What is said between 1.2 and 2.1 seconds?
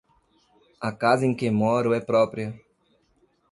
em que moro é